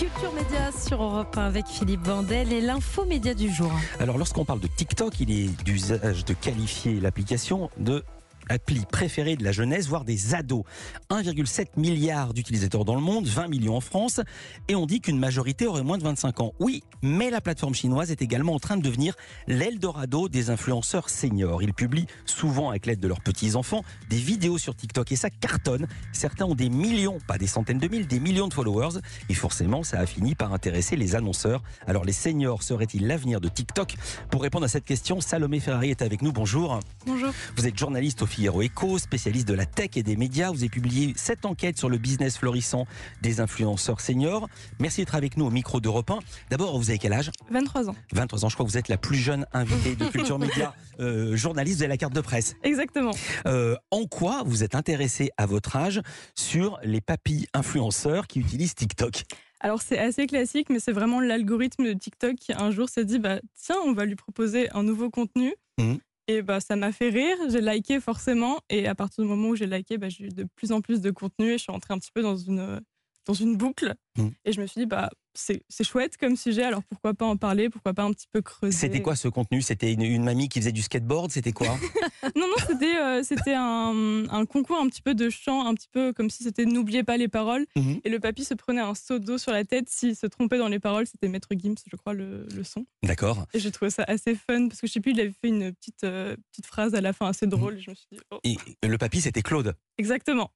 [0.00, 3.70] Culture Média sur Europe 1 avec Philippe Vandel et l'info média du jour.
[3.98, 8.02] Alors lorsqu'on parle de TikTok, il est d'usage de qualifier l'application de
[8.50, 10.64] appli préférée de la jeunesse, voire des ados.
[11.08, 14.20] 1,7 milliard d'utilisateurs dans le monde, 20 millions en France,
[14.68, 16.52] et on dit qu'une majorité aurait moins de 25 ans.
[16.58, 19.14] Oui, mais la plateforme chinoise est également en train de devenir
[19.46, 21.62] l'Eldorado des influenceurs seniors.
[21.62, 25.86] Ils publient souvent avec l'aide de leurs petits-enfants des vidéos sur TikTok et ça cartonne.
[26.12, 28.98] Certains ont des millions, pas des centaines de mille, des millions de followers
[29.28, 31.62] et forcément ça a fini par intéresser les annonceurs.
[31.86, 33.94] Alors les seniors seraient-ils l'avenir de TikTok?
[34.30, 36.32] Pour répondre à cette question, Salomé Ferrari est avec nous.
[36.32, 36.80] Bonjour.
[37.06, 37.30] Bonjour.
[37.56, 40.50] Vous êtes journaliste au Figaro Echo, spécialiste de la tech et des médias.
[40.50, 42.86] Vous avez publié cette enquête sur le business florissant
[43.20, 44.48] des influenceurs seniors.
[44.78, 46.20] Merci d'être avec nous au micro d'Europe 1.
[46.48, 47.30] D'abord, vous avez quel âge?
[47.50, 47.96] 23 ans.
[48.14, 51.36] 23 ans, je crois que vous êtes la plus jeune invitée de Culture Média, euh,
[51.36, 52.56] journaliste, vous avez la carte de presse.
[52.62, 53.10] Exactement.
[53.44, 56.00] Euh, en quoi vous êtes intéressé à votre âge
[56.34, 59.24] sur les papilles influenceurs qui utilisent TikTok?
[59.60, 63.18] Alors c'est assez classique, mais c'est vraiment l'algorithme de TikTok qui un jour s'est dit
[63.18, 65.52] bah tiens, on va lui proposer un nouveau contenu.
[65.78, 65.98] Mhm.
[66.30, 69.56] Et bah ça m'a fait rire, j'ai liké forcément, et à partir du moment où
[69.56, 71.92] j'ai liké, bah, j'ai eu de plus en plus de contenu et je suis entrée
[71.92, 72.80] un petit peu dans une
[73.26, 73.94] dans une boucle.
[74.18, 74.32] Mhm.
[74.44, 77.70] Et je me suis dit bah c'est chouette comme sujet, alors pourquoi pas en parler,
[77.70, 78.76] pourquoi pas un petit peu creuser.
[78.76, 79.62] C'était quoi ce contenu?
[79.62, 81.30] C'était une, une mamie qui faisait du skateboard?
[81.30, 81.68] C'était quoi?
[82.36, 85.88] Non, non, c'était euh, c'était un, un concours un petit peu de chant, un petit
[85.90, 87.64] peu comme si c'était N'oubliez pas les paroles.
[87.76, 88.00] Mhm.
[88.04, 90.68] Et le papy se prenait un seau d'eau sur la tête s'il se trompait dans
[90.68, 91.06] les paroles.
[91.06, 92.84] C'était Maître Gims, je crois, le, le son.
[93.02, 93.46] D'accord.
[93.54, 95.72] Et j'ai trouvé ça assez fun parce que je sais plus, il avait fait une
[95.72, 97.76] petite, euh, petite phrase à la fin assez drôle.
[97.78, 99.74] Et je me suis dit, oh, Et le papy, c'était Claude.
[99.96, 100.50] exactement.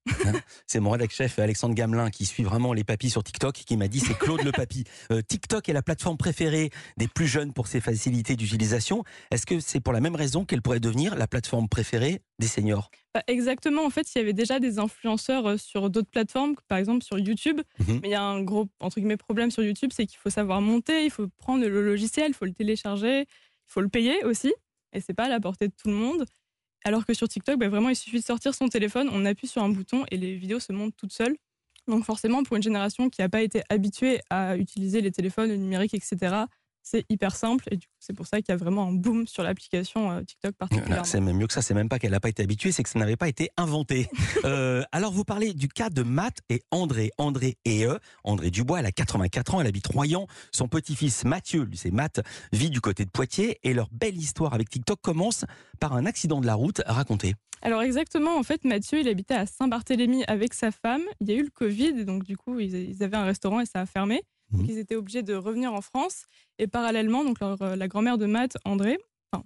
[0.66, 3.88] C'est mon rédac chef Alexandre Gamelin qui suit vraiment les papis sur TikTok qui m'a
[3.88, 4.84] dit c'est Claude le papy.
[5.10, 9.04] Euh, TikTok est la plateforme préférée des plus jeunes pour ses facilités d'utilisation.
[9.30, 12.90] Est-ce que c'est pour la même raison qu'elle pourrait devenir la plateforme préférée des seniors?
[13.12, 13.84] Bah, exactement.
[13.84, 17.18] En fait, il y avait déjà des influenceurs euh, sur d'autres plateformes, par exemple sur
[17.18, 17.60] YouTube.
[17.80, 18.00] Mhm.
[18.02, 20.60] Mais il y a un gros entre guillemets problème sur YouTube, c'est qu'il faut savoir
[20.60, 23.26] monter, il faut prendre le logiciel, il faut le télécharger, il
[23.66, 24.54] faut le payer aussi.
[24.94, 26.24] Et c'est pas à la portée de tout le monde.
[26.84, 29.62] Alors que sur TikTok, bah, vraiment, il suffit de sortir son téléphone, on appuie sur
[29.62, 31.36] un bouton et les vidéos se montent toutes seules.
[31.86, 35.56] Donc forcément, pour une génération qui n'a pas été habituée à utiliser les téléphones, le
[35.56, 36.44] numérique, etc.,
[36.84, 37.64] c'est hyper simple.
[37.70, 40.22] Et du coup, c'est pour ça qu'il y a vraiment un boom sur l'application euh,
[40.22, 41.02] TikTok particulièrement.
[41.02, 42.90] C'est même mieux que ça, c'est même pas qu'elle n'a pas été habituée, c'est que
[42.90, 44.08] ça n'avait pas été inventé.
[44.44, 47.10] Euh, alors vous parlez du cas de Matt et André.
[47.16, 50.26] André et eux, André Dubois, elle a 84 ans, elle habite Royan.
[50.52, 52.20] Son petit-fils Mathieu, lui c'est Matt,
[52.52, 55.46] vit du côté de Poitiers et leur belle histoire avec TikTok commence
[55.80, 57.34] par un accident de la route raconté.
[57.62, 61.02] Alors exactement, en fait, Mathieu, il habitait à Saint-Barthélemy avec sa femme.
[61.20, 63.66] Il y a eu le Covid, et donc du coup, ils avaient un restaurant et
[63.66, 64.22] ça a fermé.
[64.54, 64.70] Donc Mhm.
[64.70, 66.24] ils étaient obligés de revenir en France.
[66.58, 68.98] Et parallèlement, donc leur- euh, la grand-mère de Matt, André,
[69.32, 69.44] enfin,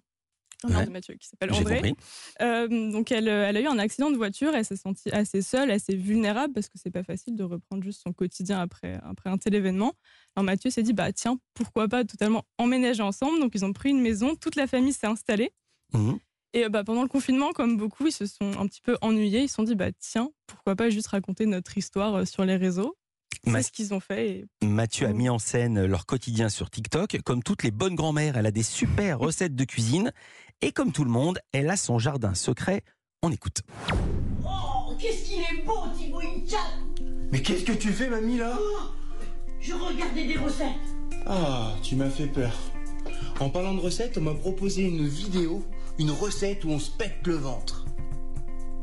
[0.65, 0.87] la mère Ouais.
[0.87, 1.95] de Mathieu, qui s'appelle André,
[2.43, 4.55] euh, donc elle, euh, elle a eu un accident de voiture.
[4.55, 8.03] Elle s'est sentie assez seule, assez vulnérable parce que c'est pas facile de reprendre juste
[8.03, 9.95] son quotidien après, après un tel événement.
[10.37, 13.41] Alors Mathieu s'est dit, bah tiens, pourquoi pas totalement emménager ensemble.
[13.41, 15.53] Donc ils ont pris une maison, toute la famille s'est installée.
[15.95, 16.19] Mhm.
[16.55, 19.43] Et bah, pendant le confinement, comme beaucoup, ils se sont un petit peu ennuyés.
[19.43, 22.97] Ils se sont dit, bah, tiens, pourquoi pas juste raconter notre histoire sur les réseaux
[23.47, 24.47] Ma- C'est ce qu'ils ont fait.
[24.63, 24.67] Et...
[24.67, 25.17] Mathieu a Mhm.
[25.17, 27.19] mis en scène leur quotidien sur TikTok.
[27.25, 30.13] Comme toutes les bonnes grand-mères, elle a des super recettes de cuisine.
[30.61, 32.83] Et comme tout le monde, elle a son jardin secret.
[33.23, 33.63] On écoute.
[34.45, 36.21] Oh, qu'est-ce qu'il est beau, Thibaut
[37.33, 38.57] Mais qu'est-ce que tu fais, mamie, là?
[39.61, 40.67] Je regardais des recettes.
[41.27, 42.53] Ah, tu m'as fait peur.
[43.41, 45.65] En parlant de recettes, on m'a proposé une vidéo,
[45.99, 47.85] une recette où on se pète le ventre.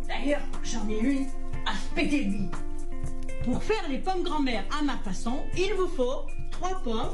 [0.08, 1.26] D'ailleurs, j'en ai une
[1.66, 2.56] à se péter le bide.
[3.46, 7.10] Pour faire les pommes grand-mère à ma façon, il vous faut trois pommes,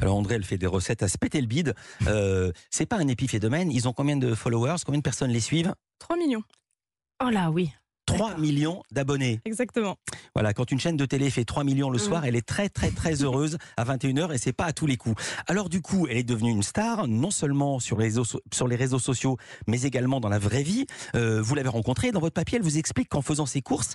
[0.00, 1.74] Alors André, elle fait des recettes à se péter le bide.
[2.06, 3.70] Euh, c'est pas un épiphénomène.
[3.70, 4.76] Ils ont combien de followers?
[4.84, 5.74] Combien de personnes les suivent?
[5.98, 6.42] 3 millions,
[7.24, 7.70] Oh là, oui.
[8.06, 9.40] 3 millions d'abonnés.
[9.44, 9.96] exactement.
[10.34, 12.00] Voilà, quand une chaîne de télé fait 3 millions le Mm.
[12.00, 14.96] soir, elle est très très très heureuse à 21h et c'est pas à tous les
[14.96, 15.22] coups.
[15.46, 18.76] Alors du coup, elle est devenue une star, non seulement sur les réseaux, sur les
[18.76, 19.36] réseaux sociaux,
[19.68, 20.86] mais également dans la vraie vie.
[21.14, 23.94] Euh, vous l'avez rencontrée, dans votre papier, elle vous explique qu'en faisant ses courses,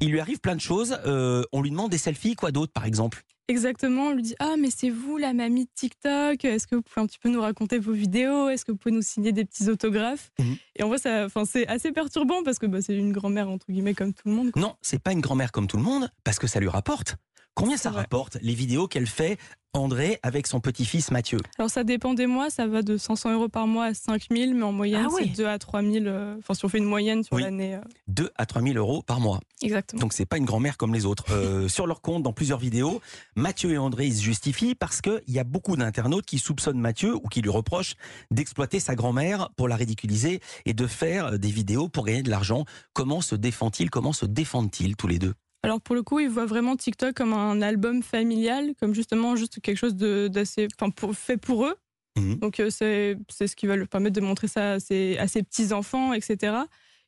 [0.00, 0.98] il lui arrive plein de choses.
[1.06, 3.22] Euh, on lui demande des selfies, quoi d'autre par exemple?
[3.48, 4.04] Exactement.
[4.06, 6.44] On lui dit Ah, mais c'est vous, la mamie de TikTok.
[6.44, 8.48] Est-ce que vous pouvez un petit peu nous raconter vos vidéos?
[8.48, 10.30] Est-ce que vous pouvez nous signer des petits autographes?
[10.38, 10.56] Mhm.
[10.76, 13.94] Et en vrai, ça, c'est assez perturbant parce que bah, c'est une grand-mère, entre guillemets,
[13.94, 14.52] comme tout le monde.
[14.52, 14.62] quoi.
[14.62, 17.16] Non, c'est pas une grand-mère comme tout le monde, parce que ça lui rapporte.
[17.60, 18.00] Combien ça vrai.
[18.02, 19.38] rapporte les vidéos qu'elle fait
[19.72, 22.50] André avec son petit-fils Mathieu Alors, ça dépend des mois.
[22.50, 25.22] Ça va de 500 euros par mois à 5000, mais en moyenne, Ah ouais.
[25.32, 26.08] c'est 2 à 3000.
[26.08, 27.42] euh, Enfin, si on fait une moyenne sur Oui.
[27.42, 27.76] l'année.
[27.76, 29.38] euh, 2 à 3 000 euros par mois.
[29.62, 30.00] Exactement.
[30.00, 31.26] Donc c'est pas une grand-mère comme les autres.
[31.30, 33.00] Euh, sur leur compte, dans plusieurs vidéos,
[33.36, 37.14] Mathieu et André ils se justifient parce qu'il y a beaucoup d'internautes qui soupçonnent Mathieu
[37.14, 37.94] ou qui lui reprochent
[38.32, 42.64] d'exploiter sa grand-mère pour la ridiculiser et de faire des vidéos pour gagner de l'argent.
[42.92, 43.88] Comment se défend-il?
[43.88, 45.34] Comment se défendent-ils tous les deux?
[45.62, 49.60] Alors pour le coup, ils voient vraiment TikTok comme un album familial, comme justement juste
[49.60, 51.76] quelque chose de- d'assez, pour- fait pour eux.
[52.16, 52.36] Mhm.
[52.36, 55.28] Donc euh, c'est c'est ce qui va leur permettre de montrer ça à ses, à
[55.28, 56.64] ses petits enfants, etc.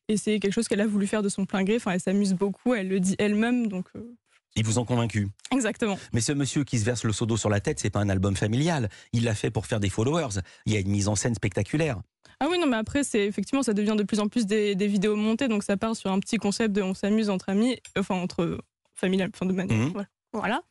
[0.07, 1.77] Et c'est quelque chose qu'elle a voulu faire de son plein gré.
[1.77, 4.15] Enfin, elle s'amuse beaucoup, elle le dit elle-même, donc euh,
[4.55, 5.29] Ils vous ont convaincu.
[5.51, 5.97] exactement.
[6.13, 8.09] Mais ce monsieur qui se verse le seau d'eau sur la tête, c'est pas un
[8.09, 8.89] album familial.
[9.11, 10.39] Il l'a fait pour faire des followers.
[10.65, 12.01] Il y a une mise en scène spectaculaire.
[12.39, 14.87] Ah oui, non, mais après, c'est effectivement, ça devient de plus en plus des, des
[14.87, 18.15] vidéos montées, donc ça part sur un petit concept de on s'amuse entre amis, enfin
[18.15, 18.59] entre
[18.95, 19.77] familial, enfin de manière.
[19.77, 20.05] Mhm.
[20.33, 20.61] Voilà.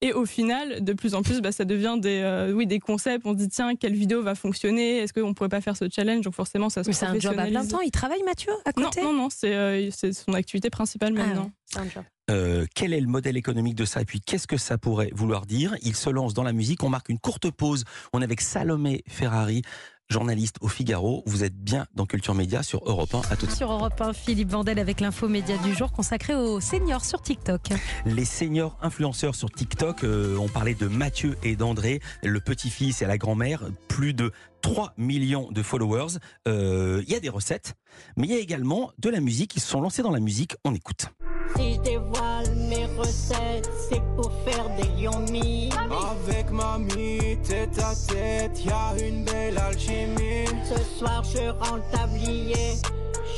[0.00, 3.26] Et au final, de plus en plus, bah, ça devient des, euh, oui, des concepts.
[3.26, 4.98] On se dit, tiens, quelle vidéo va fonctionner?
[4.98, 6.20] Est-ce qu'on pourrait pas faire ce challenge?
[6.24, 7.80] Donc forcément, ça se Mais c'est un job à plein temps.
[7.80, 9.02] Il travaille, Mathieu, à Non, côté?
[9.02, 11.42] non, non, c'est euh, c'est son activité principale Ah maintenant.
[11.44, 12.04] ouais, c'est un job.
[12.30, 14.02] Euh, quel est le modèle économique de ça?
[14.02, 15.74] Et puis, qu'est-ce que ça pourrait vouloir dire?
[15.82, 16.82] Il se lance dans la musique.
[16.84, 17.84] On marque une courte pause.
[18.12, 19.62] On est avec Salomé Ferrari,
[20.10, 21.22] journaliste au Figaro.
[21.26, 23.20] Vous êtes bien dans Culture Média sur Europe 1.
[23.30, 23.56] À tout de suite.
[23.56, 27.60] Sur Europe 1, Philippe Vandel avec l'info média du jour consacrée aux seniors sur TikTok.
[28.06, 33.06] Les seniors influenceurs sur TikTok, euh, on parlait de Mathieu et d'André, le petit-fils et
[33.06, 34.32] la grand-mère, plus de
[34.62, 36.18] 3 millions de followers.
[36.46, 37.74] Euh, Il y a des recettes,
[38.16, 39.56] mais il y a également de la musique.
[39.56, 40.56] Ils se sont lancés dans la musique.
[40.64, 41.06] On écoute.
[41.56, 45.70] Si je dévoile mes recettes, c'est pour faire des mis.
[46.10, 50.46] Avec mamie, tête à tête, y a une belle alchimie.
[50.64, 52.76] Ce soir, je rends le tablier.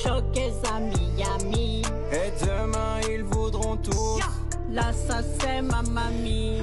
[0.03, 1.83] Choc et amis, amis.
[2.13, 4.19] Et demain, ils voudront tous.
[4.19, 4.27] Là,
[4.75, 6.63] ça c'est ma mamie.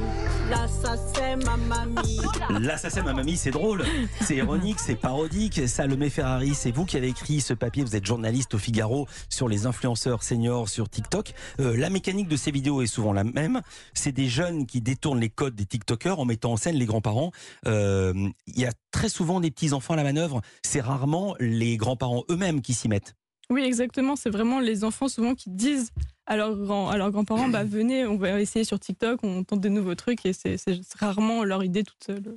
[0.81, 3.37] Ça c'est ma mamie.
[3.37, 3.83] Ça c'est drôle,
[4.21, 5.67] c'est ironique, c'est parodique.
[5.67, 7.83] Salomé Ferrari, c'est vous qui avez écrit ce papier.
[7.83, 11.33] Vous êtes journaliste au Figaro sur les influenceurs seniors sur TikTok.
[11.59, 13.61] Euh, la mécanique de ces vidéos est souvent la même.
[13.93, 17.31] C'est des jeunes qui détournent les codes des TikTokers en mettant en scène les grands-parents.
[17.65, 18.13] Euh,
[18.47, 20.41] Il y a très souvent des petits enfants à la manœuvre.
[20.63, 23.15] C'est rarement les grands-parents eux-mêmes qui s'y mettent.
[23.49, 24.15] Oui, exactement.
[24.15, 25.91] C'est vraiment les enfants souvent qui disent
[26.25, 29.61] à leurs grands, à leurs grands-parents, bah venez, on va essayer sur TikTok, on tente
[29.61, 32.35] des nouveaux trucs et c'est c'est rarement leur idée toute seule.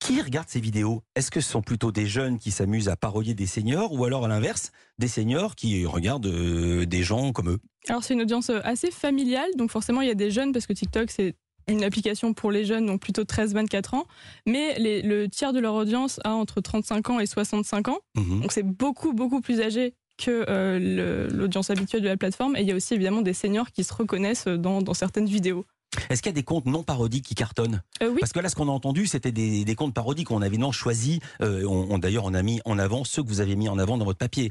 [0.00, 1.04] Qui regarde ces vidéos?
[1.14, 4.24] Est-ce que ce sont plutôt des jeunes qui s'amusent à parodier des seniors ou alors
[4.24, 7.58] à l'inverse, des seniors qui regardent euh, des gens comme eux?
[7.88, 10.66] Alors c'est une audience euh, assez familiale, donc forcément il y a des jeunes parce
[10.66, 11.36] que TikTok c'est
[11.68, 14.06] une application pour les jeunes, donc plutôt 13-24 ans,
[14.44, 18.40] mais les- le tiers de leur audience a entre 35 ans et 65 ans, Mhm.
[18.40, 22.68] donc c'est beaucoup beaucoup plus âgé que euh, l'audience habituelle de la plateforme, et il
[22.68, 25.64] y a aussi évidemment des seniors qui se reconnaissent dans, dans certaines vidéos.
[26.08, 27.82] Est-ce qu'il y a des comptes non parodiques qui cartonnent?
[28.00, 30.30] Euh, oui, Parce que là, ce qu'on a entendu, c'était des, des comptes parodiques.
[30.30, 31.18] On avait non choisi.
[31.42, 33.76] euh, on, on- D'ailleurs, on a mis en avant ceux que vous avez mis en
[33.76, 34.50] avant dans votre papier.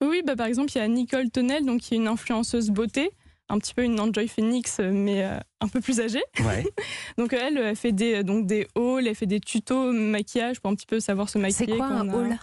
[0.00, 3.10] Oui, bah, par exemple, il y a Nicole Tonnel, donc, qui est une influenceuse beauté,
[3.50, 6.22] un petit peu une Enjoy Phoenix, euh, mais euh, un peu plus âgée.
[6.40, 6.64] Ouais.
[7.18, 10.74] Donc, elle, elle fait des, donc, des hauls, elle fait des tutos maquillage pour un
[10.74, 11.66] petit peu savoir se maquiller.
[11.72, 12.36] C'est quoi un haul?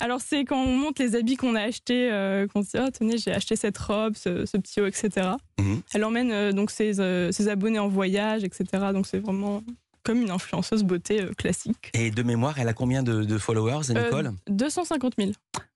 [0.00, 2.90] Alors, c'est quand on monte les habits qu'on a achetés, euh, qu'on se dit, oh,
[2.90, 5.30] tenez, j'ai acheté cette robe, ce, ce petit haut, etc.
[5.58, 5.80] Mhm.
[5.94, 8.64] Elle emmène euh, donc ses, euh, ses abonnés en voyage, etc.
[8.92, 9.62] Donc, c'est vraiment
[10.02, 11.90] comme une influenceuse beauté classique.
[11.94, 14.32] Et de mémoire, elle a combien de, de followers, Nicole?
[14.48, 15.32] 250 000.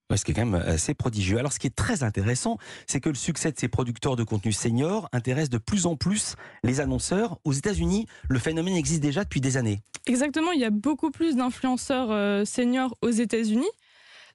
[0.08, 1.38] Ouais, Ce qui est quand même assez prodigieux.
[1.38, 4.52] Alors, ce qui est très intéressant, c'est que le succès de ces producteurs de contenu
[4.52, 7.38] seniors intéresse de plus en plus les annonceurs.
[7.44, 9.80] Aux États-Unis, le phénomène existe déjà depuis des années.
[10.06, 13.68] Exactement, il y a beaucoup plus d'influenceurs seniors aux États-Unis.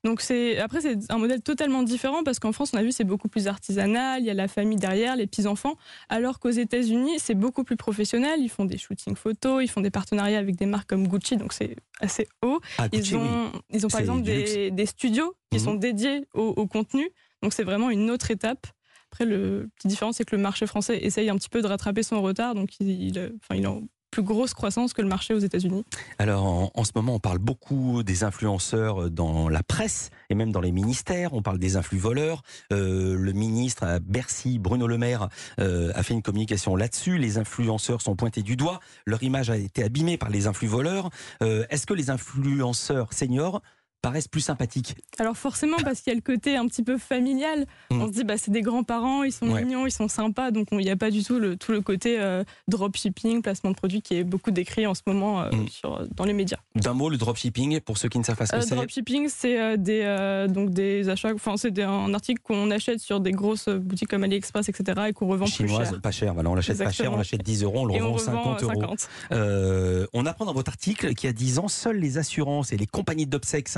[0.06, 3.04] Donc c'est après c'est un modèle totalement différent parce qu'en France on a vu c'est
[3.04, 5.75] beaucoup plus artisanal, il y a la famille derrière, les petits enfants,
[6.10, 8.40] alors qu'aux États-Unis c'est beaucoup plus professionnel.
[8.40, 11.53] Ils font des shootings photos, ils font des partenariats avec des marques comme Gucci, donc
[11.53, 12.60] c'est assez haut.
[12.77, 13.22] Ah, Gucci, Ils oui.
[13.24, 15.63] ont ils ont par exemple des, des studios qui Mhm.
[15.65, 17.10] sont dédiés au, au contenu,
[17.41, 18.68] donc c'est vraiment une autre étape.
[19.12, 22.03] Après le petite différence c'est que le marché français essaye un petit peu de rattraper
[22.03, 23.82] son retard, donc il, il, enfin, il est en
[24.15, 25.84] plus grosse croissance que le marché aux États-Unis.
[26.19, 30.62] Alors en, ce moment, on parle beaucoup des influenceurs dans la presse et même dans
[30.62, 31.34] les ministères.
[31.34, 32.41] On parle des influx voleurs.
[32.72, 35.27] Euh, le ministre à Bercy, Bruno Le Maire,
[35.60, 37.17] euh, a fait une communication là-dessus.
[37.17, 38.79] Les influenceurs sont pointés du doigt.
[39.05, 41.10] Leur image a été abîmée par les influx voleurs.
[41.43, 43.62] Euh, Est-ce que les influenceurs seniors
[44.05, 47.65] paraissent plus sympathiques Alors forcément, parce qu'il y a le côté un petit peu familial,
[47.91, 48.01] Mm.
[48.01, 49.63] on se dit bah c'est des grands-parents, ils sont Ouais.
[49.63, 51.81] mignons, ils sont sympas, donc on- il n'y a pas du tout le, tout le
[51.81, 55.67] côté euh, dropshipping, placement de produits qui est beaucoup décrit en ce moment euh, Mm.
[55.69, 56.57] sur, dans les médias.
[56.75, 58.75] D'un mot, le dropshipping, pour ceux qui ne savent pas ce que Euh, c'est.
[58.75, 63.69] dropshipping, c'est des, donc des achats, enfin c'est un article qu'on achète sur des grosses
[63.69, 65.01] boutiques comme AliExpress, etc.
[65.09, 66.01] et qu'on revend plus Chinoise, cher.
[66.01, 66.33] pas cher.
[66.33, 68.63] Voilà, on l'achète pas cher, on l'achète 10 euros, on le on revend revend 50
[68.63, 68.81] euh, euros.
[68.81, 69.09] 50.
[69.31, 72.77] Euh, on apprend dans votre article qu'il y a 10 ans, seules les assurances et
[72.77, 73.69] les compagnies d'obsèques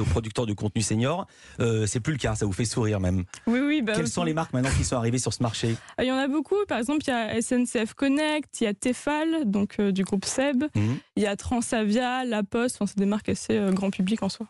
[0.00, 1.26] aux producteurs de contenu senior.
[1.60, 3.24] Euh, c'est plus le cas, ça vous fait sourire même.
[3.46, 3.82] Oui, oui.
[3.82, 5.76] Bah, Quelles sont les marques maintenant qui sont arrivées sur ce marché?
[5.98, 6.56] Il y en a beaucoup.
[6.68, 10.24] Par exemple, il y a SNCF Connect, il y a Tefal, donc euh, du groupe
[10.24, 10.98] Seb, Mhm.
[11.16, 12.76] il y a Transavia, La Poste.
[12.80, 14.46] Enfin, c'est des marques assez euh, grand public en soi.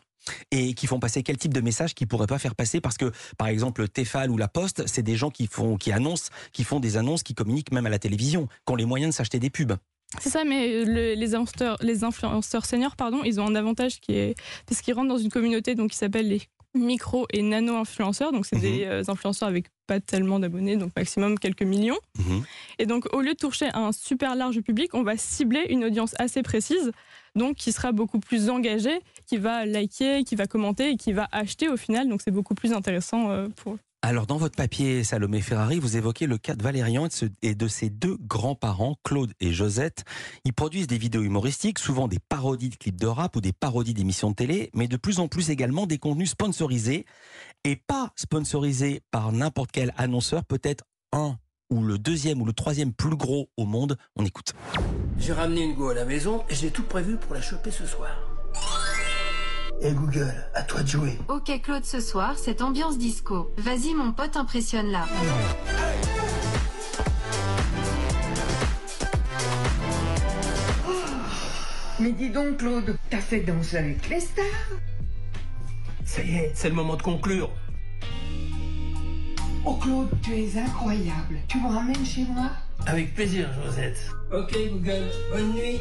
[0.51, 2.79] Et qui font passer quel type de message qu'ils pourraient pas faire passer?
[2.79, 6.29] Parce que, par exemple, Tefal ou La Poste, c'est des gens qui font, qui annoncent,
[6.53, 9.15] qui font des annonces, qui communiquent même à la télévision, qui ont les moyens de
[9.17, 9.73] s'acheter des pubs.
[10.21, 14.13] C'est ça, mais le- les, influenceurs, les influenceurs seniors, pardon, ils ont un avantage qui
[14.13, 14.35] est
[14.67, 16.41] parce qu'ils rentrent dans une communauté donc qui s'appelle les
[16.75, 18.31] micro et nano influenceurs.
[18.31, 18.61] Donc c'est Mhm.
[18.61, 21.97] des euh, influenceurs avec pas tellement d'abonnés, donc maximum quelques millions.
[22.17, 22.43] Mhm.
[22.79, 26.15] Et donc au lieu de toucher un super large public, on va cibler une audience
[26.17, 26.91] assez précise,
[27.35, 31.27] donc qui sera beaucoup plus engagée, qui va liker, qui va commenter et qui va
[31.31, 32.07] acheter au final.
[32.09, 33.79] Donc c'est beaucoup plus intéressant euh, pour eux.
[34.05, 37.07] Alors, dans votre papier, Salomé Ferrari, vous évoquez le cas de Valérian
[37.41, 40.03] et de, ses deux grands-parents, Claude et Josette.
[40.43, 43.93] Ils produisent des vidéos humoristiques, souvent des parodies de clips de rap ou des parodies
[43.93, 47.05] d'émissions de télé, mais de plus en plus également des contenus sponsorisés
[47.63, 50.83] et pas sponsorisés par n'importe quel annonceur, peut-être
[51.13, 51.37] un
[51.69, 53.97] ou le deuxième ou le troisième plus gros au monde.
[54.17, 54.51] On écoute.
[55.17, 57.85] J'ai ramené une go à la maison et j'ai tout prévu pour la choper ce
[57.85, 58.09] soir.
[59.81, 61.17] Et Google, à toi de jouer.
[61.27, 63.51] Ok Claude ce soir, cette ambiance disco.
[63.57, 65.05] Vas-y mon pote impressionne là.
[71.99, 74.43] Mais dis donc, Claude, t'as fait danser avec les stars
[76.05, 77.49] Ça y est, c'est le moment de conclure.
[79.65, 81.39] Oh, Claude, tu es incroyable.
[81.47, 82.49] Tu me ramènes chez moi
[82.85, 83.97] Avec plaisir, Josette.
[84.33, 85.79] Ok, Google, bonne nuit.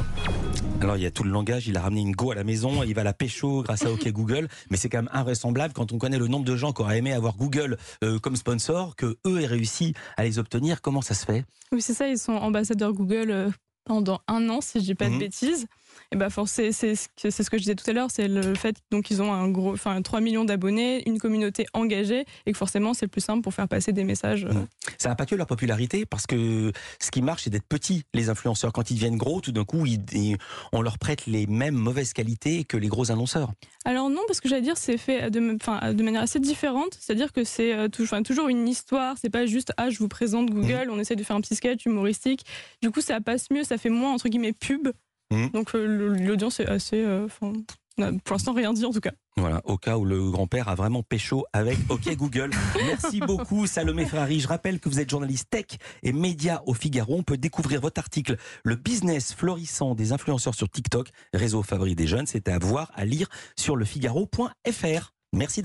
[0.80, 1.66] Alors, il y a tout le langage.
[1.66, 2.84] Il a ramené une go à la maison.
[2.84, 4.46] Il va la pécho grâce à OK Google.
[4.70, 7.12] Mais c'est quand même invraisemblable quand on connaît le nombre de gens qui auraient aimé
[7.12, 10.80] avoir Google euh, comme sponsor, que eux aient réussi à les obtenir.
[10.80, 11.44] Comment ça se fait?
[11.72, 13.50] Oui, c'est ça, ils sont ambassadeurs Google euh,
[13.84, 15.14] pendant un an, si je dis pas Mhm.
[15.14, 15.66] de bêtises.
[16.12, 16.94] Et bah, force- c'est c'est
[17.30, 19.72] ce que je disais tout à l'heure, c'est le fait donc ils ont un gros,
[19.72, 23.66] enfin 3 millions d'abonnés, une communauté engagée, et que forcément c'est plus simple pour faire
[23.68, 24.44] passer des messages.
[24.44, 24.66] euh, Mhm.
[24.98, 28.28] Ça n'a pas que leur popularité, parce que ce qui marche, c'est d'être petits, les
[28.28, 28.72] influenceurs.
[28.72, 30.36] Quand ils deviennent gros, tout d'un coup, ils- ils-
[30.72, 33.50] on leur prête les mêmes mauvaises qualités que les gros annonceurs.
[33.84, 37.32] Alors non, parce que j'allais dire c'est fait de, enfin, de manière assez différente, c'est-à-dire
[37.32, 40.88] que c'est euh, enfin, toujours une histoire, c'est pas juste ah je vous présente Google,
[40.90, 42.44] on essaie de faire un petit sketch humoristique.
[42.82, 44.88] Du coup ça passe mieux, ça fait moins entre guillemets pub.
[45.32, 45.50] Mhm.
[45.50, 47.26] Donc euh, l'audience est assez, euh,
[48.24, 49.12] pour l'instant rien dit en tout cas.
[49.36, 52.50] Voilà, au cas où le grand-père a vraiment pécho avec OK Google.
[52.86, 54.40] Merci beaucoup Salomé Ferrari.
[54.40, 55.66] Je rappelle que vous êtes journaliste tech
[56.02, 57.16] et média au Figaro.
[57.16, 62.06] On peut découvrir votre article Le business florissant des influenceurs sur TikTok, réseau favori des
[62.06, 62.26] jeunes.
[62.26, 65.12] C'est à voir, à lire sur lefigaro.fr.
[65.34, 65.60] Merci